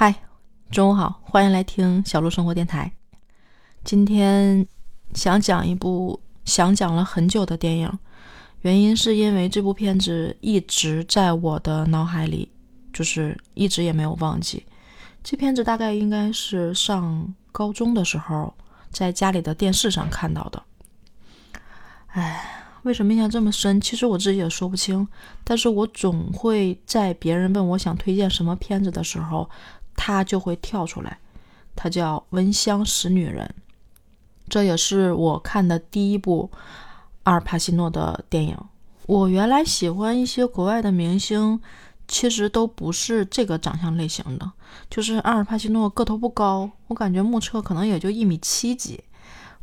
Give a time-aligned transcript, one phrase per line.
[0.00, 0.14] 嗨，
[0.70, 2.92] 中午好，欢迎来听小鹿生活电台。
[3.82, 4.64] 今天
[5.12, 7.98] 想讲一部想讲了很久的电影，
[8.60, 12.48] 原因是因为这部片子一直在我的脑海里，
[12.92, 14.64] 就是一直也没有忘记。
[15.24, 18.54] 这片子大概应该是上高中的时候
[18.92, 20.62] 在家里的电视上看到的。
[22.10, 23.80] 哎，为什么印象这么深？
[23.80, 25.08] 其实我自己也说不清，
[25.42, 29.50] 但是我总会在别人问我想推荐什么片子的时候。
[30.00, 31.18] 他就会跳出来，
[31.74, 33.52] 他叫《闻香识女人》，
[34.48, 36.48] 这也是我看的第一部
[37.24, 38.56] 阿尔帕西诺的电影。
[39.06, 41.60] 我原来喜欢一些国外的明星，
[42.06, 44.52] 其实都不是这个长相类型的，
[44.88, 49.02] 就是阿尔帕西诺个头不高，我感觉目测可能也就一米七几。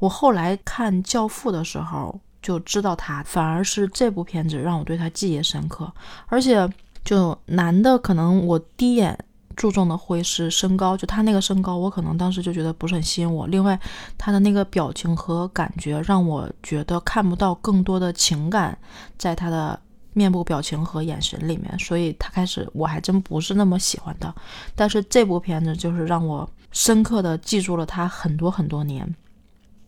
[0.00, 5.90] 我后来看《教父》的时候就知道他，反而是这部片子让我对他记忆深刻。
[6.26, 6.68] 而且，
[7.04, 9.16] 就男的，可能我第一眼。
[9.56, 13.46] 注重的会是身高，就他那个身高，我可能当时就觉得不是很吸引我。
[13.46, 13.78] 另外，
[14.18, 18.76] 他的那个表情和感觉让我觉得看不到更多的情感
[19.16, 19.78] 在他的
[20.12, 24.34] 面部表情和眼神里面，所以他开始我还真不是那么喜欢他。
[24.74, 29.14] 但是这部片子就是让我深刻的记住了他很多很多年。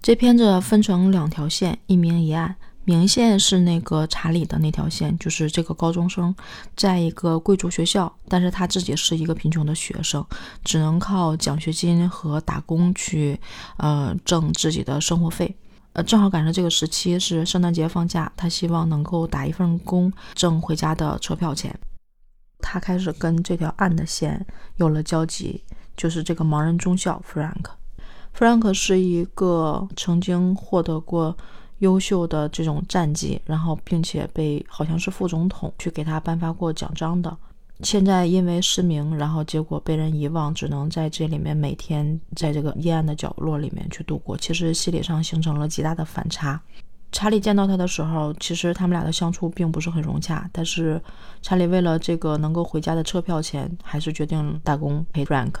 [0.00, 2.54] 这片子分成两条线，一明一暗。
[2.88, 6.34] 明线是那个查理的那条线，就是这个高中生
[6.74, 10.24] 在一个贵族学校，但是他自己是一个贫穷的学生，
[10.64, 13.38] 只能靠奖学金和打工去
[13.76, 15.54] 呃挣自己的生活费。
[15.92, 21.78] 呃，正好赶上这个时期是圣诞节放假，他希望能够打一份工挣回家的车票钱。
[22.60, 25.62] 他开始跟这条暗的线有了交集，
[25.94, 27.64] 就是这个盲人中校 Frank。
[28.34, 31.36] Frank 是一个曾经获得过。
[31.78, 37.36] 优秀的这种战绩，然后并且被好像是副总统去给他颁发过奖章的，
[37.82, 44.36] 现在因为失明，然后结果被人遗忘，只能在这里面每天在这个阴暗的角落里面去度过。
[44.36, 46.60] 其实心理上形成了极大的反差。
[47.10, 51.00] 查理见到他的时候，其实他们俩的相处并不是很融洽，但是
[51.40, 55.54] 查理为了这个能够回家的车票钱，还是决定打工陪 Rank。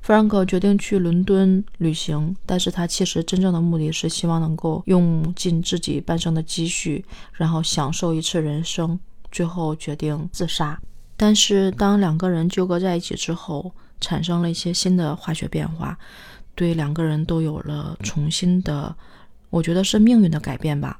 [0.00, 7.04] 弗兰克决定去伦敦旅行，但是他其实真正的目的是希望能够用尽自己半生的积蓄，
[7.34, 8.98] 然后享受一次人生，
[9.30, 10.80] 最后决定自杀。
[11.16, 13.70] 但是当两个人纠葛在一起之后，
[14.00, 15.98] 产生了一些新的化学变化，
[16.54, 18.94] 对两个人都有了重新的，
[19.50, 20.98] 我觉得是命运的改变吧。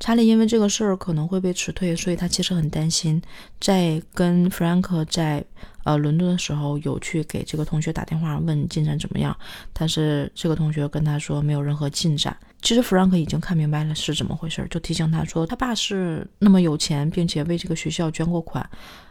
[0.00, 3.20] 查理因为这个事儿可能会被辞退，所以他其实很担心。
[3.60, 5.44] 在跟弗兰克在
[5.84, 9.36] 呃伦敦的时候，有去给这个同学打电话问进展怎么样，
[9.74, 12.34] 但是这个同学跟他说没有任何进展。
[12.62, 18.66] 其实弗兰克已经看明白了是怎么回事，就提醒他说他爸是那么有钱，并且为这个学校捐过款，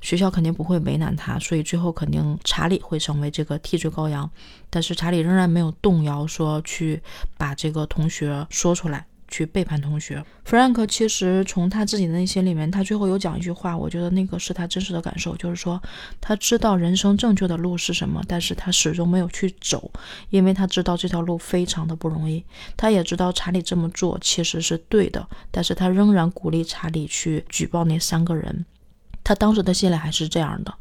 [0.00, 4.28] 学校肯定不会为难他，所以最后肯定查理会成为这个替罪羔羊。
[4.68, 7.00] 但是查理仍然没有动摇，说去
[7.38, 9.06] 把这个同学说出来。
[9.32, 15.82] 去背叛同学，Frank 其实从他自己的内心里面，他最后有讲一句话，我觉得那个是他真实的感受，就是说
[16.20, 19.90] 他知道人生正确的路是什么，但是他始终没有去走，
[20.28, 22.44] 因为他知道这条路非常的不容易。
[22.76, 28.66] 他也知道查理这么做其实是对的，但是他仍然鼓励查理去举报那三个人。
[29.24, 30.74] 他当时的心里还是这样的，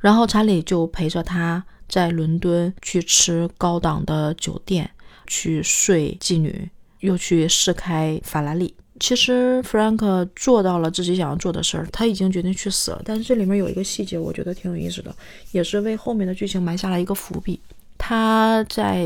[0.00, 4.90] 然后查理就陪着他在伦敦去吃高档的酒店，
[5.26, 6.70] 去睡妓女。
[7.02, 8.74] 又去试开法拉利。
[8.98, 13.02] 其实 Frank 做到了自己想要做的事儿，他已经决定去死了。
[13.04, 15.14] 但是这里面有一个细节，我觉得挺有意思的，
[15.50, 17.60] 也是为后面的剧情埋下了一个伏笔。
[17.98, 19.04] 他在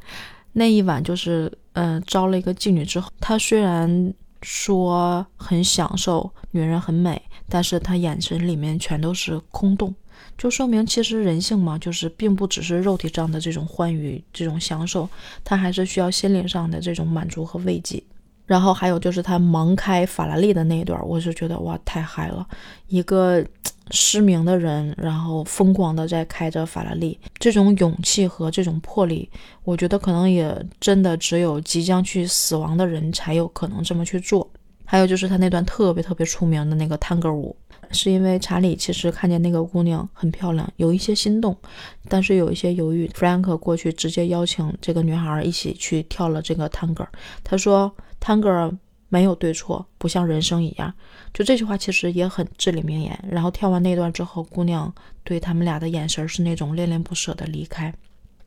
[0.52, 4.12] 那一晚就是嗯招了一个妓女之后，他虽然
[4.42, 9.94] 说很享受女人很美，但是他眼神里面全都是空洞。
[10.38, 15.08] 就说明其实人性嘛，就是并不只是肉体上的这种欢愉、这种享受，
[15.44, 18.02] 他还是需要心灵上的这种满足和慰藉。
[18.46, 22.44] 然后还有就是他盲开法拉利的那一段，我就觉得哇，太嗨了！
[22.88, 23.44] 一个
[23.92, 29.30] 失明的人，然后疯狂的在开着法拉利，这种勇气和这种魄力，
[29.62, 34.50] 我觉得可能也真的只有即将去死亡的人才有可能这么去做。
[34.90, 37.56] 还有就是他那段特别特别出名的那个探戈舞。
[37.92, 41.56] 是因为查理其实看见那个姑娘很漂亮，有一些心动，
[42.08, 43.06] 但是有一些犹豫。
[43.14, 47.06] Frank 过去直接邀请这个女孩一起去跳了这个探戈。
[47.44, 48.76] 他说：“探戈
[49.08, 50.92] 没有对错，不像人生一样。”
[51.32, 53.16] 就这句话其实也很至理名言。
[53.28, 57.94] 然后跳完那段之后，姑娘对他们俩的眼神是那种恋恋不舍的离开。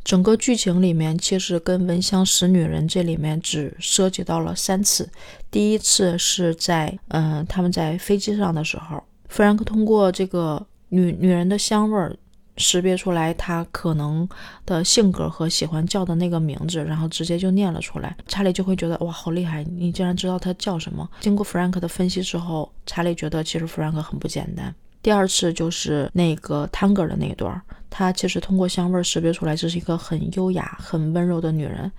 [0.03, 5.09] 整个剧情里面其实跟《闻香识女人》这里面只涉及到了三次。
[5.50, 9.01] 第一次是在嗯他们在飞机上的时候。
[9.29, 12.15] 弗兰克通过这个女女人的香味儿，
[12.57, 14.27] 识别出来她可能
[14.65, 18.15] 的性格和喜欢叫的那个名字，然后直接就念了出来。
[18.27, 21.09] 查理就会觉得哇，好厉害，你竟然知道她叫什么。
[21.21, 24.75] 经过弗兰克的分析之后，查理觉得其实弗兰克很不简单。
[25.03, 31.91] 第二次就是那个 Tanger 的那一段，他其实通过香味识别出来这是一个很优雅、很温柔的女人。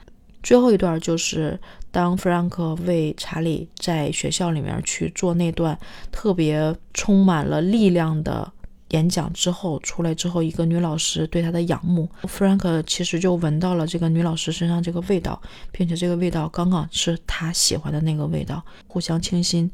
[0.42, 1.58] 最后一段就是
[1.90, 5.78] 当 Frank 为查理在学校里面去做那段
[6.10, 8.50] 特别充满了力量的
[8.94, 15.42] 演讲之后，出来之后，一个女老师对他的仰慕，弗兰克其实就闻到了这个女老师身上这个味道，
[15.72, 19.68] 并且这个味道刚刚是他喜欢的那个味道，互相倾心，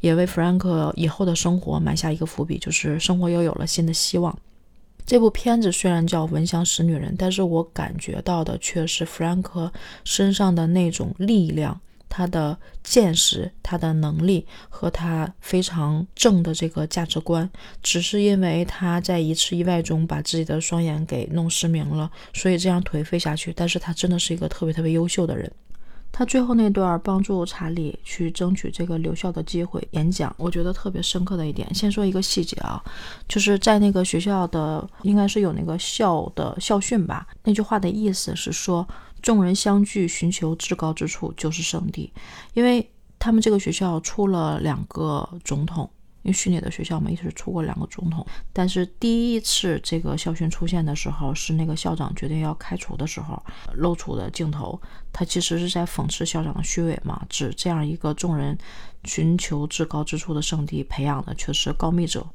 [0.00, 4.36] 也为弗兰克以后的生活埋下一个伏笔，就是生活又有了新的希望。
[5.06, 9.72] 这部片子虽然叫《闻香识女人》，但是我感觉到的却是弗兰克
[10.02, 11.80] 身上的那种力量，
[12.16, 17.50] 他的见识、他的能力和他非常正的这个价值观。
[17.82, 23.52] 只是因为他在一次意外中把自己的双眼给弄失明了，所以这样颓废下去。
[23.56, 25.50] 但是他真的是一个特别特别优秀的人。
[26.12, 31.74] 他最后那段帮助查理去争取这个留校的机会演讲，我觉得特别深刻的一点。
[31.74, 32.80] 先说一个细节啊，
[33.26, 38.86] 就是在那个学校的应该是有那个校的校训吧，那句话的意思是说，
[39.24, 42.12] 众人相聚寻求至高之处就是圣地，
[42.52, 42.86] 因为
[43.18, 45.90] 他们这个学校出了两个总统。
[46.24, 53.42] 因为虚拟的学校嘛，一直出过两个总统，但是第一次这个校训出现的时候，是那个校长决定要开除的时候
[53.74, 54.80] 露出的镜头，
[55.12, 58.56] 他其实是在讽刺校长的虚伪嘛，指这样一个众人
[59.04, 62.26] 寻求至高之处的圣地，培养的却是告密者。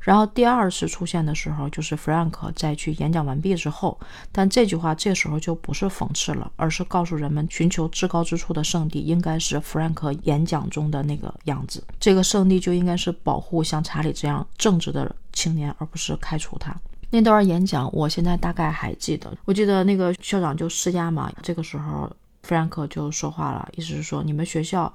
[0.00, 3.98] 然后第二次出现的时候，就是 Frank 在去演讲完毕之后，
[4.30, 16.74] 但这句话这时候就不是讽刺了，而是告诉人们，寻求至高之处的圣地应该是 Frank 演讲中的那个样子，这个圣地就应该是保护像查理这样正直的青年，而不是开除他。
[17.10, 22.10] 那段演讲我现在大概还记得，我记得那个校长就施压嘛，这个时候
[22.46, 24.92] Frank 就说话了，意思是说你们学校。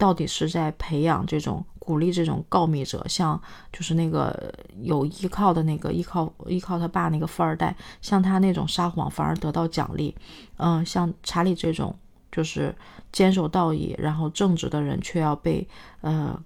[0.00, 3.40] 到底是在培养这种鼓励这种告密者，像
[3.72, 4.52] 就是那个
[4.82, 10.14] 有依靠的那个依靠依靠他爸那个富二代，像他那种撒谎反而得到奖励，
[10.58, 11.96] 嗯，像查理这种
[12.30, 12.74] 就是
[13.10, 15.66] 坚守道义然后正直的人却要被
[16.02, 16.38] 呃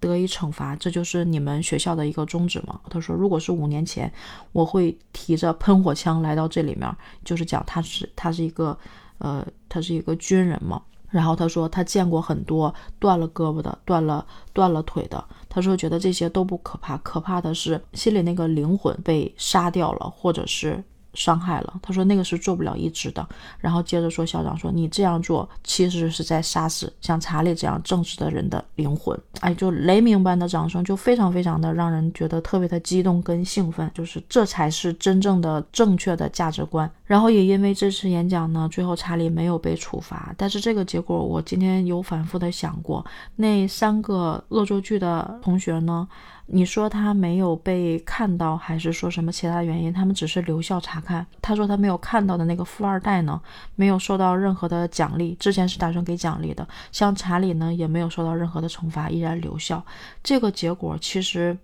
[0.00, 2.80] 得以惩罚，这就是你们学校的一个宗旨吗？
[2.90, 4.12] 他说，如果是五年前，
[4.50, 6.92] 我会提着喷火枪来到这里面，
[7.24, 8.76] 就是讲他是他是一个
[9.18, 10.82] 呃他是一个军人嘛。
[11.08, 15.24] 然后他说，他见过很多断了胳膊的、断了断了腿的。
[15.48, 20.82] 他说，觉得这些都不可怕，可怕的是心里那个灵魂被杀掉了，或者是。
[21.18, 23.26] 伤害了，他说那个是做不了一直的。
[23.58, 29.18] 然后接着说，校长说你这样做其实是在杀死像查理这样正直的人的灵魂。
[29.40, 36.88] 哎，就雷鸣般的掌声，就非常非常的让人觉得特别的激动跟兴奋，就是这才是真正的正确的价值观。
[37.04, 43.04] 然后也因为这次演讲呢，最后查理没有被处罚，但是这个结果我今天有反复的想过，
[43.36, 46.06] 那三个恶作剧的同学呢？
[46.50, 49.92] 你说他没有被看到，还是说什么其他原因？
[49.92, 51.26] 他们只是留校查看。
[51.42, 53.38] 他说他没有看到的那个富二代呢，
[53.74, 56.66] 没有受到任何的奖励，之前是打算给奖励的。
[56.90, 59.84] 像查理呢，也没有受到任何的惩罚，依然留校。
[60.24, 61.54] 这个结果其实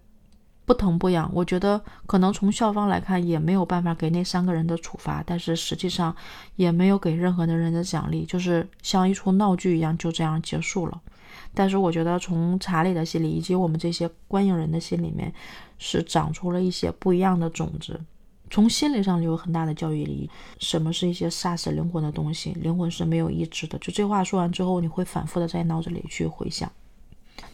[0.67, 1.31] 不疼不痒。
[1.33, 6.15] 我觉得可能从校方来看，也没有办法给那三个人的处罚，但是实际上
[6.57, 11.01] 也没有给任何的人的奖励，就是像一出闹剧一样，就这样结束了。
[11.53, 15.33] 但是我觉得，从查理的心里，以及我们这些观影人的心里面，
[15.79, 18.01] 是长出了一些不一样的种子。
[18.51, 20.31] 从心理上有很大的教育意义。
[20.59, 22.53] 什么是一些杀死灵魂的东西？
[22.53, 23.79] 灵魂是没有意志的。
[23.79, 26.71] 就这话说完之后，你会反复的在脑子里去回想。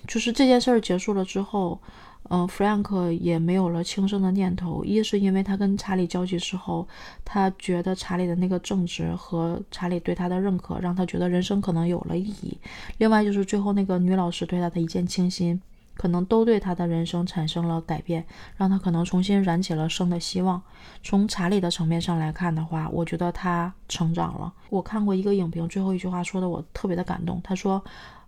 [0.06, 1.80] 就是这件事儿结束了之后。
[2.28, 4.84] 嗯，弗兰克也没有了轻生的念头。
[4.84, 6.86] 一是因为他跟查理交集之后，
[7.24, 12.56] 他觉得查理的那个正直和查理对他的认可，让他觉得人生可能有了意义。
[12.98, 15.60] 另外就是最后那个女老师对他的一见倾心，
[15.96, 18.24] 可能都对他的人生产生了改变，
[18.56, 20.62] 让他可能重新燃起了生的希望。
[21.02, 24.52] 从查理的层面上来看的话，我觉得他成长了。
[24.68, 27.40] 我看过一个影评，最后一句话说的我特别的感动。
[27.42, 27.82] 他说：“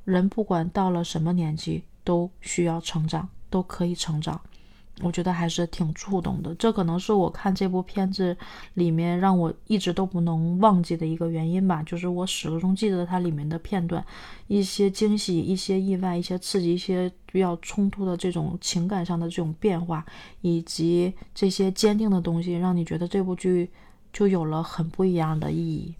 [0.04, 4.40] 人不管到了什么年纪，都需要成长。”都可以成长，
[5.02, 6.54] 我觉得还是挺触动的。
[6.54, 8.36] 这可能是我看这部片子
[8.74, 11.82] 里面让我一直都不能忘记的一个原因吧。
[11.82, 14.04] 就是我始终记得它里面的片段，
[14.48, 20.04] 一些惊喜、一些意外、一些刺激、一些比较冲突的这种情感上的这种变化，
[20.40, 23.70] 以及这些坚定的东西，让你觉得这部剧
[24.12, 25.94] 就有了很不一样的意义。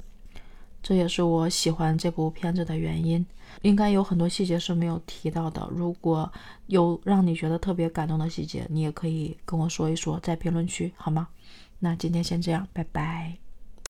[0.83, 3.25] 这也是我喜欢这部片子的原因。
[3.61, 6.31] 应该有很多细节是没有提到的，如果
[6.67, 11.29] 有让你觉得特别感动的细节，你也可以跟我说一说，在评论区好吗？
[11.79, 13.42] 那今天先这样，拜拜。